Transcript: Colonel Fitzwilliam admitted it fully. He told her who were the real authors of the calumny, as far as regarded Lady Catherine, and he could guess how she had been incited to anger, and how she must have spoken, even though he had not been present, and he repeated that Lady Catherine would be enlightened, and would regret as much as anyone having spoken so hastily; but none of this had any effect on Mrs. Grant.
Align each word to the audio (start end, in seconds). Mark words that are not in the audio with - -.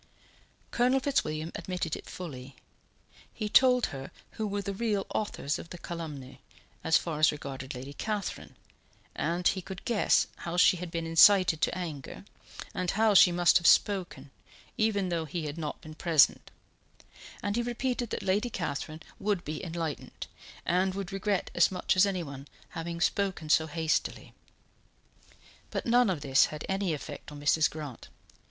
Colonel 0.71 0.99
Fitzwilliam 0.99 1.51
admitted 1.53 1.95
it 1.95 2.09
fully. 2.09 2.55
He 3.31 3.47
told 3.47 3.85
her 3.93 4.09
who 4.31 4.47
were 4.47 4.63
the 4.63 4.73
real 4.73 5.05
authors 5.13 5.59
of 5.59 5.69
the 5.69 5.77
calumny, 5.77 6.41
as 6.83 6.97
far 6.97 7.19
as 7.19 7.31
regarded 7.31 7.75
Lady 7.75 7.93
Catherine, 7.93 8.55
and 9.15 9.47
he 9.47 9.61
could 9.61 9.85
guess 9.85 10.25
how 10.37 10.57
she 10.57 10.77
had 10.77 10.89
been 10.89 11.05
incited 11.05 11.61
to 11.61 11.77
anger, 11.77 12.25
and 12.73 12.89
how 12.89 13.13
she 13.13 13.31
must 13.31 13.59
have 13.59 13.67
spoken, 13.67 14.31
even 14.75 15.09
though 15.09 15.25
he 15.25 15.45
had 15.45 15.59
not 15.59 15.79
been 15.81 15.93
present, 15.93 16.49
and 17.43 17.55
he 17.55 17.61
repeated 17.61 18.09
that 18.09 18.23
Lady 18.23 18.49
Catherine 18.49 19.03
would 19.19 19.45
be 19.45 19.63
enlightened, 19.63 20.25
and 20.65 20.95
would 20.95 21.13
regret 21.13 21.51
as 21.53 21.69
much 21.71 21.95
as 21.95 22.07
anyone 22.07 22.47
having 22.69 23.01
spoken 23.01 23.49
so 23.51 23.67
hastily; 23.67 24.33
but 25.69 25.85
none 25.85 26.09
of 26.09 26.21
this 26.21 26.47
had 26.47 26.65
any 26.67 26.91
effect 26.95 27.31
on 27.31 27.39
Mrs. 27.39 27.69
Grant. 27.69 28.07